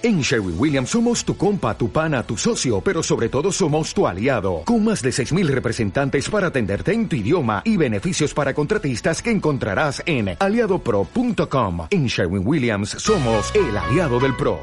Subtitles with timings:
[0.00, 4.06] En Sherwin Williams somos tu compa, tu pana, tu socio, pero sobre todo somos tu
[4.06, 9.20] aliado, con más de 6.000 representantes para atenderte en tu idioma y beneficios para contratistas
[9.20, 11.88] que encontrarás en aliadopro.com.
[11.90, 14.60] En Sherwin Williams somos el aliado del PRO.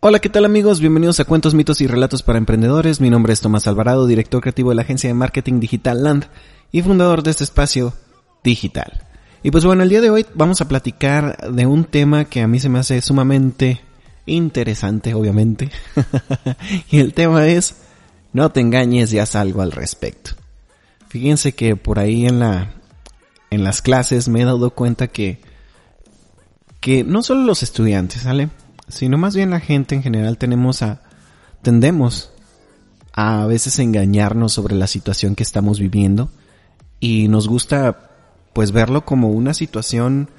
[0.00, 0.80] Hola, ¿qué tal amigos?
[0.80, 3.02] Bienvenidos a Cuentos, Mitos y Relatos para Emprendedores.
[3.02, 6.24] Mi nombre es Tomás Alvarado, director creativo de la agencia de marketing digital Land
[6.72, 7.92] y fundador de este espacio
[8.42, 9.02] digital.
[9.42, 12.48] Y pues bueno, el día de hoy vamos a platicar de un tema que a
[12.48, 13.82] mí se me hace sumamente
[14.30, 15.70] interesante, obviamente.
[16.90, 17.76] y el tema es,
[18.32, 20.32] no te engañes, ya salgo al respecto.
[21.08, 22.74] Fíjense que por ahí en la,
[23.50, 25.40] en las clases me he dado cuenta que,
[26.80, 28.50] que no solo los estudiantes, ¿sale?
[28.88, 31.02] Sino más bien la gente en general tenemos a,
[31.62, 32.32] tendemos
[33.12, 36.30] a, a veces engañarnos sobre la situación que estamos viviendo
[37.00, 38.10] y nos gusta
[38.52, 40.30] pues verlo como una situación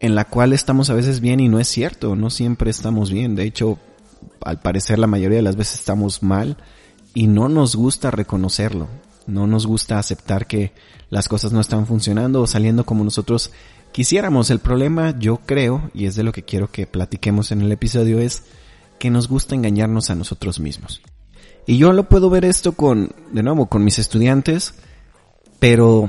[0.00, 3.34] en la cual estamos a veces bien y no es cierto, no siempre estamos bien.
[3.34, 3.78] De hecho,
[4.42, 6.56] al parecer la mayoría de las veces estamos mal
[7.14, 8.88] y no nos gusta reconocerlo.
[9.26, 10.72] No nos gusta aceptar que
[11.10, 13.50] las cosas no están funcionando o saliendo como nosotros
[13.92, 14.50] quisiéramos.
[14.50, 18.20] El problema, yo creo, y es de lo que quiero que platiquemos en el episodio,
[18.20, 18.44] es
[18.98, 21.02] que nos gusta engañarnos a nosotros mismos.
[21.66, 24.74] Y yo lo puedo ver esto con, de nuevo, con mis estudiantes,
[25.58, 26.08] pero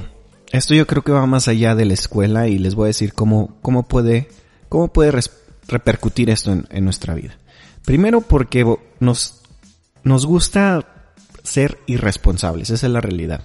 [0.52, 3.14] esto yo creo que va más allá de la escuela y les voy a decir
[3.14, 4.30] cómo, cómo puede,
[4.68, 5.22] cómo puede
[5.68, 7.38] repercutir esto en, en, nuestra vida.
[7.86, 8.66] Primero porque
[9.00, 9.42] nos,
[10.04, 10.86] nos gusta
[11.44, 13.42] ser irresponsables, esa es la realidad.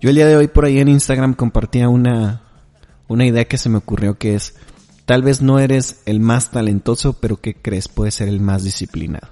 [0.00, 2.42] Yo el día de hoy por ahí en Instagram compartía una,
[3.06, 4.54] una idea que se me ocurrió que es,
[5.04, 9.28] tal vez no eres el más talentoso, pero que crees puede ser el más disciplinado.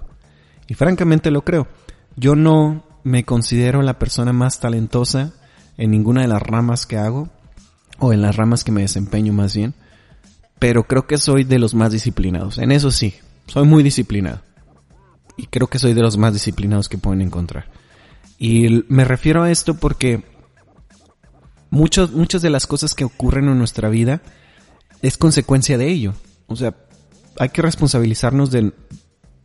[0.69, 1.67] Y francamente lo creo.
[2.14, 5.33] Yo no me considero la persona más talentosa
[5.81, 7.31] en ninguna de las ramas que hago,
[7.98, 9.73] o en las ramas que me desempeño más bien,
[10.59, 12.59] pero creo que soy de los más disciplinados.
[12.59, 13.14] En eso sí,
[13.47, 14.42] soy muy disciplinado.
[15.39, 17.70] Y creo que soy de los más disciplinados que pueden encontrar.
[18.39, 20.23] Y me refiero a esto porque
[21.70, 24.20] muchos, muchas de las cosas que ocurren en nuestra vida
[25.01, 26.13] es consecuencia de ello.
[26.46, 26.74] O sea,
[27.39, 28.74] hay que responsabilizarnos de,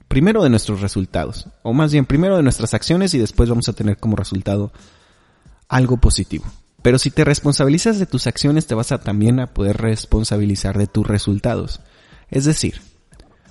[0.10, 1.48] primero de nuestros resultados.
[1.64, 4.74] O más bien, primero de nuestras acciones y después vamos a tener como resultado
[5.68, 6.46] algo positivo.
[6.82, 10.88] Pero si te responsabilizas de tus acciones, te vas a también a poder responsabilizar de
[10.88, 11.82] tus resultados.
[12.30, 12.82] Es decir,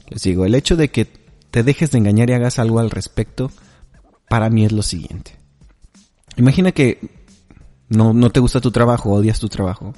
[0.08, 1.06] les digo, el hecho de que
[1.50, 3.50] te dejes de engañar y hagas algo al respecto,
[4.28, 5.38] para mí es lo siguiente.
[6.36, 7.00] Imagina que
[7.88, 9.94] no, no te gusta tu trabajo, odias tu trabajo.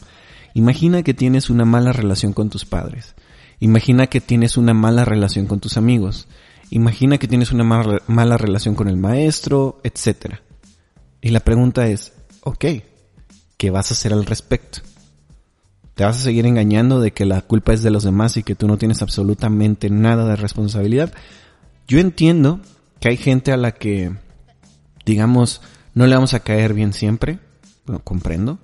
[0.54, 3.14] Imagina que tienes una mala relación con tus padres.
[3.60, 6.28] Imagina que tienes una mala relación con tus amigos.
[6.70, 10.42] Imagina que tienes una mala, mala relación con el maestro, etcétera.
[11.26, 12.64] Y la pregunta es, ok,
[13.56, 14.78] ¿qué vas a hacer al respecto?
[15.96, 18.54] ¿Te vas a seguir engañando de que la culpa es de los demás y que
[18.54, 21.12] tú no tienes absolutamente nada de responsabilidad?
[21.88, 22.60] Yo entiendo
[23.00, 24.12] que hay gente a la que,
[25.04, 25.62] digamos,
[25.94, 27.40] no le vamos a caer bien siempre,
[27.86, 28.60] lo comprendo,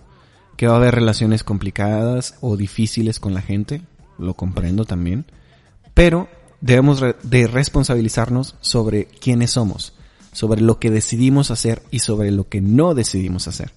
[0.56, 3.82] que va a haber relaciones complicadas o difíciles con la gente,
[4.20, 5.24] lo comprendo también,
[5.94, 6.28] pero
[6.60, 9.94] debemos de responsabilizarnos sobre quiénes somos
[10.32, 13.70] sobre lo que decidimos hacer y sobre lo que no decidimos hacer.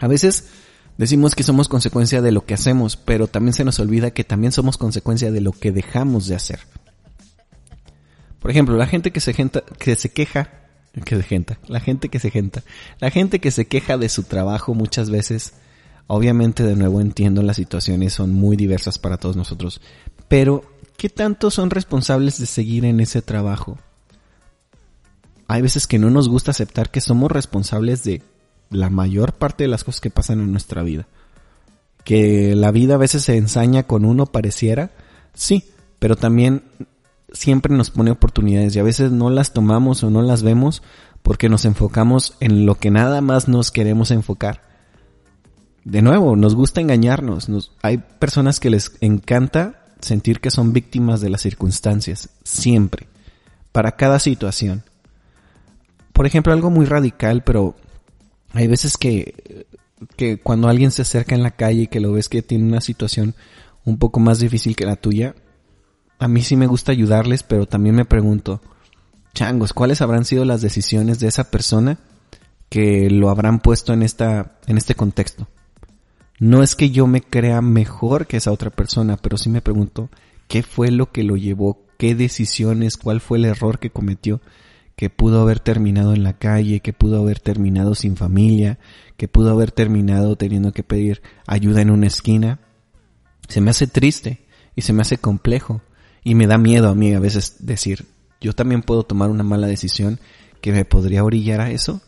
[0.00, 0.48] A veces
[0.98, 4.52] decimos que somos consecuencia de lo que hacemos, pero también se nos olvida que también
[4.52, 6.60] somos consecuencia de lo que dejamos de hacer.
[8.40, 10.50] Por ejemplo, la gente que se, que se queja,
[11.04, 12.64] que se genta, la gente que se genta,
[12.98, 15.54] la gente que se queja de su trabajo muchas veces,
[16.08, 19.80] obviamente de nuevo entiendo las situaciones son muy diversas para todos nosotros,
[20.28, 20.64] pero
[20.96, 23.78] ¿qué tanto son responsables de seguir en ese trabajo?
[25.48, 28.22] Hay veces que no nos gusta aceptar que somos responsables de
[28.70, 31.06] la mayor parte de las cosas que pasan en nuestra vida.
[32.04, 34.90] Que la vida a veces se ensaña con uno pareciera,
[35.34, 35.64] sí,
[35.98, 36.64] pero también
[37.32, 40.82] siempre nos pone oportunidades y a veces no las tomamos o no las vemos
[41.22, 44.62] porque nos enfocamos en lo que nada más nos queremos enfocar.
[45.84, 47.48] De nuevo, nos gusta engañarnos.
[47.82, 53.06] hay personas que les encanta sentir que son víctimas de las circunstancias, siempre,
[53.70, 54.82] para cada situación
[56.22, 57.74] por ejemplo, algo muy radical, pero
[58.52, 59.66] hay veces que,
[60.14, 62.80] que cuando alguien se acerca en la calle y que lo ves que tiene una
[62.80, 63.34] situación
[63.84, 65.34] un poco más difícil que la tuya,
[66.20, 68.60] a mí sí me gusta ayudarles, pero también me pregunto,
[69.34, 71.98] changos, ¿cuáles habrán sido las decisiones de esa persona
[72.68, 75.48] que lo habrán puesto en esta, en este contexto?
[76.38, 80.08] No es que yo me crea mejor que esa otra persona, pero sí me pregunto,
[80.46, 81.82] ¿qué fue lo que lo llevó?
[81.98, 82.96] ¿Qué decisiones?
[82.96, 84.40] ¿Cuál fue el error que cometió?
[84.96, 88.78] Que pudo haber terminado en la calle, que pudo haber terminado sin familia,
[89.16, 92.60] que pudo haber terminado teniendo que pedir ayuda en una esquina.
[93.48, 94.46] Se me hace triste
[94.76, 95.82] y se me hace complejo.
[96.24, 98.06] Y me da miedo a mí a veces decir,
[98.40, 100.20] yo también puedo tomar una mala decisión
[100.60, 102.00] que me podría orillar a eso,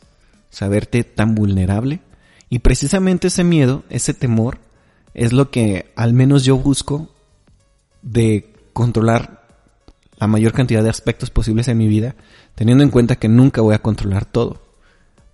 [0.50, 2.00] saberte tan vulnerable.
[2.48, 4.60] Y precisamente ese miedo, ese temor,
[5.14, 7.12] es lo que al menos yo busco
[8.02, 9.44] de controlar
[10.16, 12.14] la mayor cantidad de aspectos posibles en mi vida,
[12.54, 14.62] teniendo en cuenta que nunca voy a controlar todo.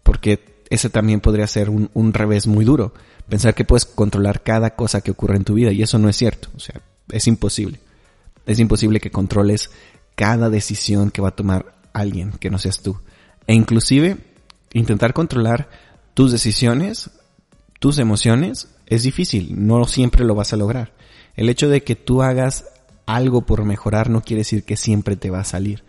[0.02, 2.94] Porque ese también podría ser un, un revés muy duro.
[3.28, 6.16] Pensar que puedes controlar cada cosa que ocurre en tu vida y eso no es
[6.16, 6.48] cierto.
[6.56, 6.80] O sea,
[7.10, 7.80] es imposible.
[8.46, 9.70] Es imposible que controles
[10.14, 12.98] cada decisión que va a tomar alguien que no seas tú.
[13.46, 14.16] E inclusive
[14.72, 15.68] intentar controlar
[16.14, 17.10] tus decisiones,
[17.78, 19.66] tus emociones, es difícil.
[19.66, 20.92] No siempre lo vas a lograr.
[21.34, 22.66] El hecho de que tú hagas
[23.06, 25.84] algo por mejorar no quiere decir que siempre te va a salir.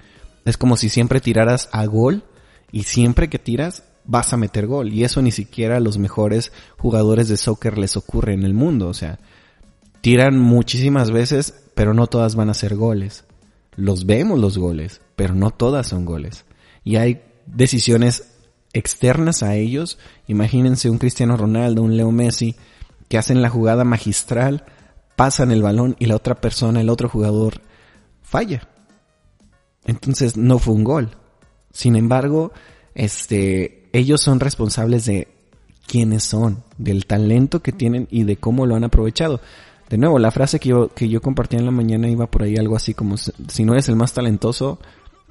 [0.45, 2.23] Es como si siempre tiraras a gol
[2.71, 4.91] y siempre que tiras vas a meter gol.
[4.91, 8.88] Y eso ni siquiera a los mejores jugadores de soccer les ocurre en el mundo.
[8.88, 9.19] O sea,
[10.01, 13.25] tiran muchísimas veces, pero no todas van a ser goles.
[13.75, 16.45] Los vemos los goles, pero no todas son goles.
[16.83, 18.31] Y hay decisiones
[18.73, 19.97] externas a ellos.
[20.27, 22.55] Imagínense un Cristiano Ronaldo, un Leo Messi,
[23.07, 24.65] que hacen la jugada magistral,
[25.15, 27.61] pasan el balón y la otra persona, el otro jugador,
[28.21, 28.67] falla.
[29.86, 31.12] Entonces no fue un gol.
[31.72, 32.51] Sin embargo,
[32.95, 35.28] este, ellos son responsables de
[35.88, 39.42] quiénes son, del talento que tienen y de cómo lo han aprovechado.
[39.89, 42.56] De nuevo, la frase que yo, que yo compartí en la mañana iba por ahí
[42.56, 44.80] algo así como, si no eres el más talentoso,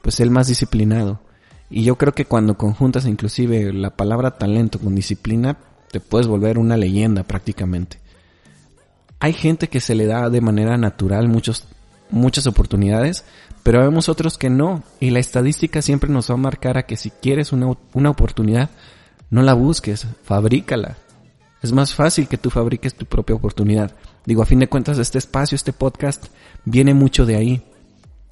[0.02, 1.20] pues el más disciplinado.
[1.70, 5.56] Y yo creo que cuando conjuntas inclusive la palabra talento con disciplina,
[5.90, 7.98] te puedes volver una leyenda prácticamente.
[9.18, 11.66] Hay gente que se le da de manera natural muchos,
[12.10, 13.24] muchas oportunidades,
[13.62, 14.82] pero vemos otros que no.
[15.00, 18.70] Y la estadística siempre nos va a marcar a que si quieres una, una oportunidad,
[19.30, 20.96] no la busques, fabrícala.
[21.62, 23.94] Es más fácil que tú fabriques tu propia oportunidad.
[24.24, 26.26] Digo, a fin de cuentas, este espacio, este podcast,
[26.64, 27.62] viene mucho de ahí.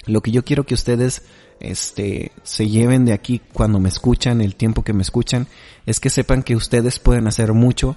[0.06, 1.22] Lo que yo quiero que ustedes,
[1.60, 5.46] este, se lleven de aquí cuando me escuchan, el tiempo que me escuchan,
[5.84, 7.96] es que sepan que ustedes pueden hacer mucho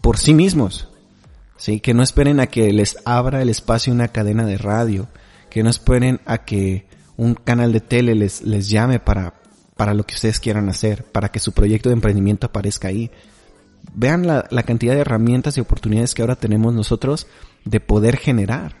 [0.00, 0.88] por sí mismos.
[1.56, 5.08] Sí, que no esperen a que les abra el espacio una cadena de radio,
[5.50, 6.86] que no esperen a que
[7.16, 9.34] un canal de tele les, les llame para,
[9.76, 13.10] para lo que ustedes quieran hacer, para que su proyecto de emprendimiento aparezca ahí.
[13.94, 17.26] Vean la, la cantidad de herramientas y oportunidades que ahora tenemos nosotros
[17.64, 18.76] de poder generar.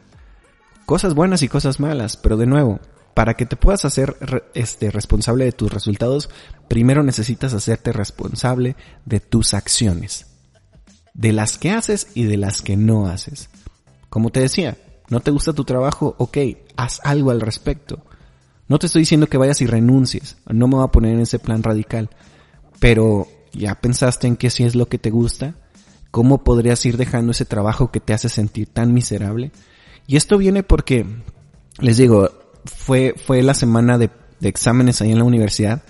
[0.86, 2.80] Cosas buenas y cosas malas, pero de nuevo,
[3.14, 4.16] para que te puedas hacer
[4.54, 6.30] este responsable de tus resultados,
[6.68, 10.26] primero necesitas hacerte responsable de tus acciones.
[11.12, 13.50] De las que haces y de las que no haces.
[14.08, 14.78] Como te decía,
[15.10, 16.14] ¿No te gusta tu trabajo?
[16.18, 16.38] Ok,
[16.76, 18.02] haz algo al respecto.
[18.68, 20.36] No te estoy diciendo que vayas y renuncies.
[20.48, 22.08] No me voy a poner en ese plan radical.
[22.78, 25.56] Pero, ¿ya pensaste en qué si es lo que te gusta?
[26.12, 29.50] ¿Cómo podrías ir dejando ese trabajo que te hace sentir tan miserable?
[30.06, 31.04] Y esto viene porque,
[31.80, 32.30] les digo,
[32.64, 35.82] fue, fue la semana de, de exámenes ahí en la universidad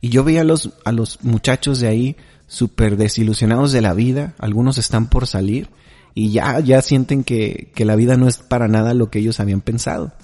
[0.00, 4.34] y yo veía a los, a los muchachos de ahí súper desilusionados de la vida.
[4.38, 5.70] Algunos están por salir
[6.18, 9.38] y ya, ya sienten que, que la vida no es para nada lo que ellos
[9.38, 10.14] habían pensado.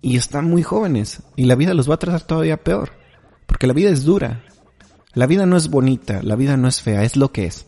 [0.00, 2.92] Y están muy jóvenes y la vida los va a tratar todavía peor.
[3.44, 4.44] Porque la vida es dura.
[5.12, 7.66] La vida no es bonita, la vida no es fea, es lo que es.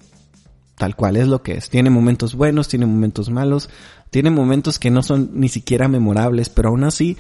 [0.77, 1.69] Tal cual, es lo que es.
[1.69, 3.69] Tiene momentos buenos, tiene momentos malos,
[4.11, 7.17] tiene momentos que no son ni siquiera memorables, pero aún así,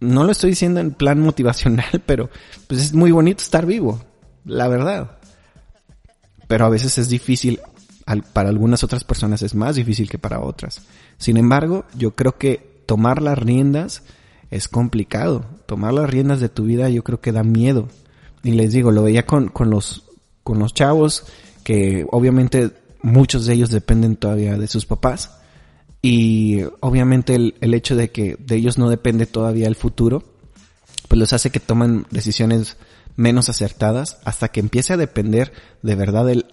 [0.00, 2.30] no lo estoy diciendo en plan motivacional, pero
[2.68, 4.02] pues es muy bonito estar vivo,
[4.46, 5.18] la verdad.
[6.48, 7.60] Pero a veces es difícil
[8.32, 10.82] para algunas otras personas es más difícil que para otras.
[11.18, 14.02] Sin embargo, yo creo que tomar las riendas
[14.50, 15.44] es complicado.
[15.66, 17.88] Tomar las riendas de tu vida yo creo que da miedo.
[18.42, 20.04] Y les digo, lo veía con, con los,
[20.42, 21.24] con los chavos
[21.64, 25.38] que obviamente muchos de ellos dependen todavía de sus papás.
[26.02, 30.24] Y obviamente el, el hecho de que de ellos no depende todavía el futuro,
[31.08, 32.76] pues los hace que tomen decisiones
[33.16, 36.46] menos acertadas hasta que empiece a depender de verdad el,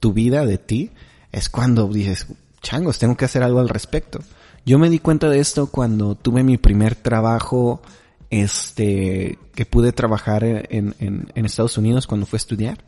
[0.00, 0.90] tu vida de ti,
[1.30, 2.26] es cuando dices,
[2.62, 4.20] changos, tengo que hacer algo al respecto.
[4.66, 7.82] Yo me di cuenta de esto cuando tuve mi primer trabajo,
[8.30, 12.78] este, que pude trabajar en, en, en Estados Unidos cuando fue a estudiar.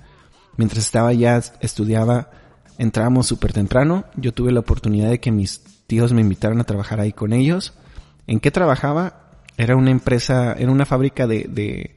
[0.56, 2.30] Mientras estaba ya, estudiaba,
[2.78, 4.04] entrábamos súper temprano.
[4.16, 7.72] Yo tuve la oportunidad de que mis tíos me invitaran a trabajar ahí con ellos.
[8.26, 9.30] ¿En qué trabajaba?
[9.56, 11.96] Era una empresa, era una fábrica de, de,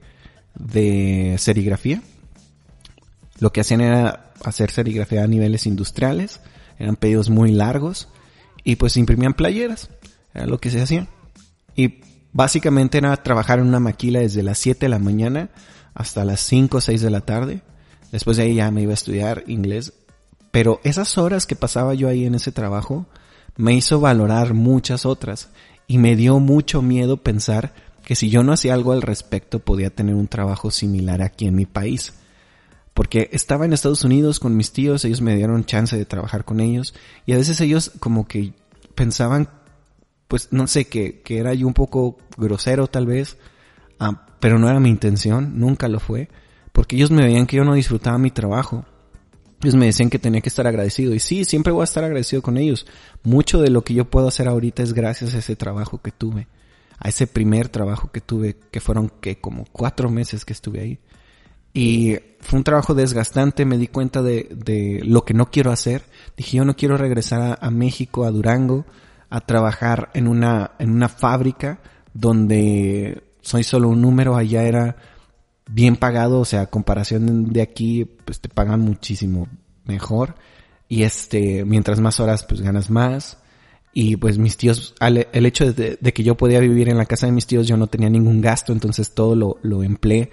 [0.56, 2.02] de serigrafía.
[3.40, 6.42] Lo que hacían era hacer serigrafía a niveles industriales,
[6.80, 8.10] eran pedidos muy largos
[8.64, 9.90] y pues imprimían playeras,
[10.34, 11.08] era lo que se hacía.
[11.76, 12.02] Y
[12.34, 15.50] básicamente era trabajar en una maquila desde las 7 de la mañana
[15.94, 17.62] hasta las 5 o 6 de la tarde.
[18.12, 19.94] Después de ahí ya me iba a estudiar inglés.
[20.52, 23.08] Pero esas horas que pasaba yo ahí en ese trabajo
[23.58, 25.50] me hizo valorar muchas otras.
[25.88, 27.74] Y me dio mucho miedo pensar
[28.04, 31.56] que si yo no hacía algo al respecto podía tener un trabajo similar aquí en
[31.56, 32.14] mi país.
[32.96, 36.60] Porque estaba en Estados Unidos con mis tíos, ellos me dieron chance de trabajar con
[36.60, 36.96] ellos
[37.28, 38.54] y a veces ellos como que
[38.96, 39.50] pensaban,
[40.28, 43.38] pues no sé, que, que era yo un poco grosero tal vez,
[44.00, 46.30] ah, pero no era mi intención, nunca lo fue,
[46.72, 48.86] porque ellos me veían que yo no disfrutaba mi trabajo.
[49.62, 52.42] Ellos me decían que tenía que estar agradecido y sí, siempre voy a estar agradecido
[52.42, 52.88] con ellos.
[53.24, 56.48] Mucho de lo que yo puedo hacer ahorita es gracias a ese trabajo que tuve
[57.00, 61.00] a ese primer trabajo que tuve, que fueron que como cuatro meses que estuve ahí.
[61.76, 66.04] Y fue un trabajo desgastante, me di cuenta de, de lo que no quiero hacer.
[66.38, 68.86] Dije, yo no quiero regresar a, México, a Durango,
[69.30, 71.80] a trabajar en una, en una fábrica
[72.14, 74.96] donde soy solo un número, allá era
[75.68, 79.50] bien pagado, o sea, a comparación de aquí, pues te pagan muchísimo
[79.84, 80.36] mejor.
[80.88, 83.38] Y este, mientras más horas, pues ganas más.
[83.94, 87.34] Y pues mis tíos, el hecho de, que yo podía vivir en la casa de
[87.34, 90.32] mis tíos, yo no tenía ningún gasto, entonces todo lo, lo empleé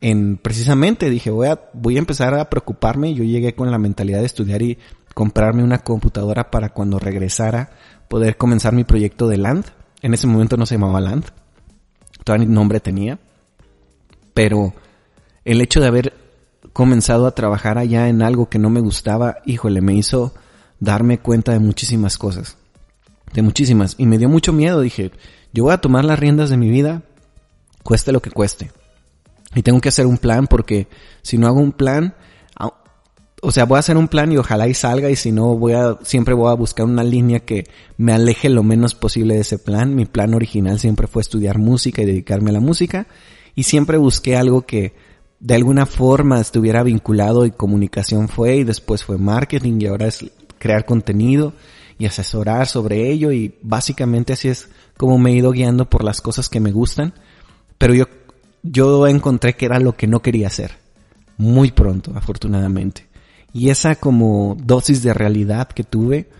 [0.00, 3.14] en precisamente dije voy a, voy a empezar a preocuparme.
[3.14, 4.78] Yo llegué con la mentalidad de estudiar y
[5.14, 7.70] comprarme una computadora para cuando regresara
[8.08, 9.66] poder comenzar mi proyecto de Land.
[10.02, 11.26] En ese momento no se llamaba Land,
[12.24, 13.18] todavía ni nombre tenía,
[14.34, 14.74] pero
[15.44, 16.12] el hecho de haber
[16.72, 20.34] comenzado a trabajar allá en algo que no me gustaba, híjole, me hizo
[20.78, 22.58] darme cuenta de muchísimas cosas
[23.34, 23.96] de muchísimas.
[23.98, 24.80] Y me dio mucho miedo.
[24.80, 25.10] Dije,
[25.52, 27.02] yo voy a tomar las riendas de mi vida,
[27.82, 28.70] cueste lo que cueste.
[29.54, 30.88] Y tengo que hacer un plan porque
[31.22, 32.14] si no hago un plan,
[33.44, 35.74] o sea, voy a hacer un plan y ojalá y salga y si no voy
[35.74, 37.64] a, siempre voy a buscar una línea que
[37.98, 39.94] me aleje lo menos posible de ese plan.
[39.94, 43.06] Mi plan original siempre fue estudiar música y dedicarme a la música.
[43.54, 44.94] Y siempre busqué algo que
[45.40, 50.24] de alguna forma estuviera vinculado y comunicación fue y después fue marketing y ahora es
[50.58, 51.52] crear contenido
[51.98, 53.30] y asesorar sobre ello.
[53.30, 57.12] Y básicamente así es como me he ido guiando por las cosas que me gustan,
[57.76, 58.06] pero yo,
[58.64, 60.72] yo encontré que era lo que no quería hacer,
[61.36, 63.06] muy pronto, afortunadamente.
[63.52, 66.30] Y esa como dosis de realidad que tuve,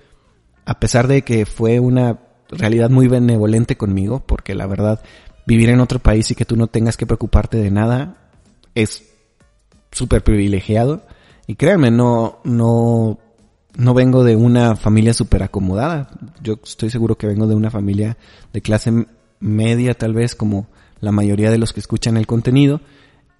[0.64, 5.02] a pesar de que fue una realidad muy benevolente conmigo, porque la verdad,
[5.46, 8.16] vivir en otro país y que tú no tengas que preocuparte de nada
[8.74, 9.04] es
[9.92, 11.06] súper privilegiado.
[11.46, 13.18] Y créanme, no, no,
[13.76, 16.08] no vengo de una familia súper acomodada.
[16.42, 18.16] Yo estoy seguro que vengo de una familia
[18.52, 19.06] de clase
[19.40, 20.68] media, tal vez, como
[21.04, 22.80] la mayoría de los que escuchan el contenido.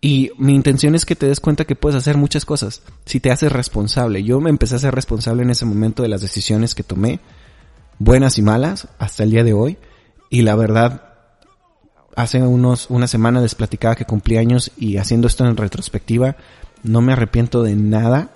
[0.00, 3.30] Y mi intención es que te des cuenta que puedes hacer muchas cosas si te
[3.30, 4.22] haces responsable.
[4.22, 7.20] Yo me empecé a ser responsable en ese momento de las decisiones que tomé,
[7.98, 9.78] buenas y malas, hasta el día de hoy.
[10.28, 11.14] Y la verdad,
[12.16, 16.36] hace unos, una semana les platicaba que cumplí años y haciendo esto en retrospectiva,
[16.82, 18.30] no me arrepiento de nada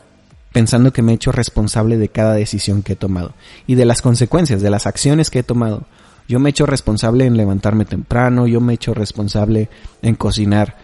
[0.53, 3.35] pensando que me he hecho responsable de cada decisión que he tomado
[3.67, 5.87] y de las consecuencias, de las acciones que he tomado.
[6.29, 9.71] Yo me he hecho responsable en levantarme temprano, yo me he hecho responsable
[10.03, 10.77] en cocinar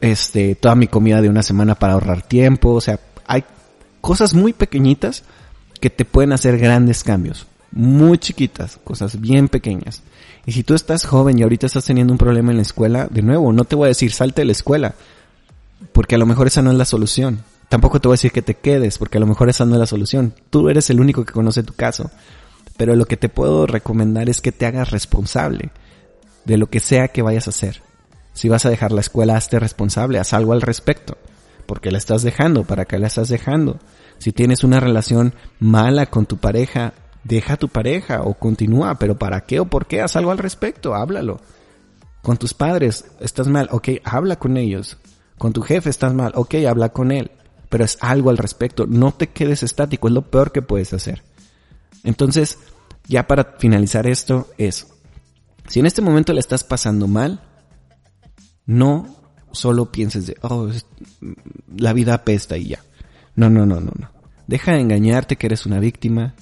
[0.00, 3.44] este toda mi comida de una semana para ahorrar tiempo, o sea, hay
[4.00, 5.24] cosas muy pequeñitas
[5.80, 10.02] que te pueden hacer grandes cambios, muy chiquitas, cosas bien pequeñas.
[10.46, 13.22] Y si tú estás joven y ahorita estás teniendo un problema en la escuela, de
[13.22, 14.94] nuevo, no te voy a decir salte de la escuela,
[15.92, 17.40] porque a lo mejor esa no es la solución.
[17.68, 19.80] Tampoco te voy a decir que te quedes, porque a lo mejor esa no es
[19.80, 20.34] la solución.
[20.50, 22.10] Tú eres el único que conoce tu caso.
[22.76, 25.70] Pero lo que te puedo recomendar es que te hagas responsable
[26.44, 27.82] de lo que sea que vayas a hacer.
[28.32, 31.16] Si vas a dejar la escuela, hazte responsable, haz algo al respecto.
[31.66, 33.78] Porque la estás dejando, ¿para qué la estás dejando?
[34.18, 39.16] Si tienes una relación mala con tu pareja, deja a tu pareja o continúa, pero
[39.16, 40.02] ¿para qué o por qué?
[40.02, 41.40] Haz algo al respecto, háblalo.
[42.22, 44.98] Con tus padres, estás mal, ok, habla con ellos.
[45.38, 47.30] Con tu jefe estás mal, ok, habla con él
[47.74, 48.86] pero es algo al respecto.
[48.86, 51.24] No te quedes estático, es lo peor que puedes hacer.
[52.02, 52.58] Entonces,
[53.06, 54.86] ya para finalizar esto es,
[55.68, 57.40] si en este momento le estás pasando mal,
[58.66, 59.16] no
[59.52, 60.70] solo pienses de, oh,
[61.76, 62.80] la vida apesta y ya.
[63.36, 64.10] No, no, no, no, no.
[64.46, 66.34] Deja de engañarte que eres una víctima.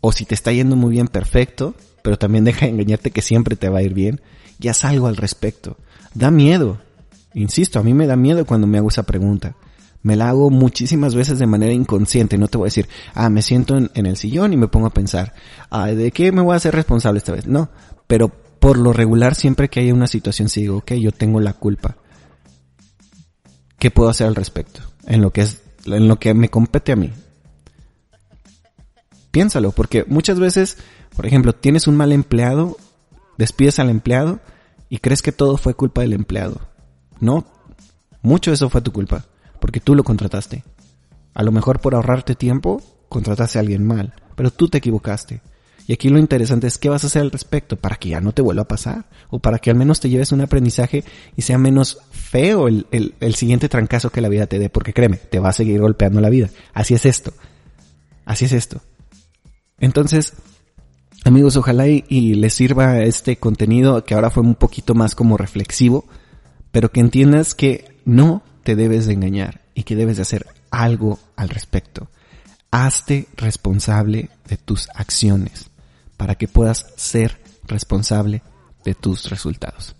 [0.00, 1.74] O si te está yendo muy bien, perfecto.
[2.02, 4.20] Pero también deja de engañarte que siempre te va a ir bien.
[4.60, 5.76] Y haz algo al respecto.
[6.14, 6.78] Da miedo.
[7.34, 9.56] Insisto, a mí me da miedo cuando me hago esa pregunta
[10.02, 12.38] me la hago muchísimas veces de manera inconsciente.
[12.38, 14.94] No te voy a decir, ah, me siento en, el sillón y me pongo a
[14.94, 15.34] pensar,
[15.70, 17.46] ah, ¿de qué me voy a hacer responsable esta vez?
[17.46, 17.70] No,
[18.06, 21.52] pero por lo regular siempre que haya una situación si digo, ok, yo tengo la
[21.52, 21.96] culpa.
[23.78, 24.80] ¿Qué puedo hacer al respecto?
[25.06, 27.12] En lo que es, en lo que me compete a mí.
[29.30, 30.78] Piénsalo, porque muchas veces,
[31.14, 32.76] por ejemplo, tienes un mal empleado,
[33.36, 34.40] despides al empleado
[34.88, 36.60] y crees que todo fue culpa del empleado.
[37.20, 37.46] No,
[38.22, 39.26] mucho de eso fue tu culpa
[39.60, 40.64] porque tú lo contrataste.
[41.34, 45.40] A lo mejor por ahorrarte tiempo, contrataste a alguien mal, pero tú te equivocaste.
[45.88, 48.32] Y aquí lo interesante es qué vas a hacer al respecto para que ya no
[48.32, 51.02] te vuelva a pasar o para que al menos te lleves un aprendizaje
[51.34, 55.16] y sea menos feo el, el, siguiente trancazo que la vida te dé, porque créeme,
[55.16, 56.50] te va a seguir golpeando la vida.
[56.74, 57.32] Así es esto.
[58.26, 58.82] Así es esto.
[59.80, 60.34] Entonces,
[61.24, 65.38] amigos, ojalá y, y les sirva este contenido que ahora fue un poquito más como
[65.38, 66.04] reflexivo,
[66.70, 71.18] pero que entiendas que no te debes de engañar y que debes de hacer algo
[71.36, 72.10] al respecto.
[72.70, 75.70] Hazte responsable de tus acciones
[76.18, 78.42] para que puedas ser responsable
[78.84, 79.96] de tus resultados.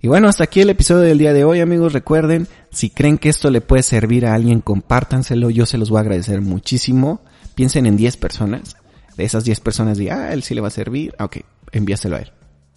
[0.00, 1.92] Y bueno, hasta aquí el episodio del día de hoy, amigos.
[1.92, 5.50] Recuerden, si creen que esto le puede servir a alguien, compártanselo.
[5.50, 7.22] Yo se los voy a agradecer muchísimo.
[7.56, 8.76] Piensen en 10 personas.
[9.16, 11.16] De esas 10 personas, digan, ah, él sí le va a servir.
[11.18, 11.38] Ah, ok,
[11.72, 12.30] envíaselo a él.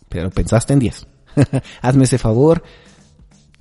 [0.10, 1.06] Pero pensaste en 10.
[1.84, 2.64] Hazme ese favor.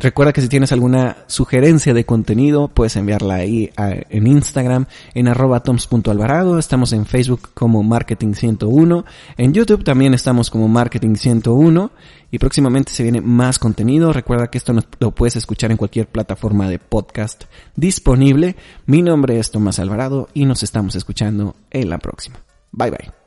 [0.00, 5.62] Recuerda que si tienes alguna sugerencia de contenido, puedes enviarla ahí en Instagram, en arroba
[5.62, 6.58] toms.alvarado.
[6.58, 9.04] Estamos en Facebook como Marketing 101.
[9.36, 11.90] En YouTube también estamos como Marketing 101.
[12.30, 14.12] Y próximamente se viene más contenido.
[14.14, 17.44] Recuerda que esto lo puedes escuchar en cualquier plataforma de podcast
[17.76, 18.56] disponible.
[18.86, 22.38] Mi nombre es Tomás Alvarado y nos estamos escuchando en la próxima.
[22.72, 23.19] Bye bye.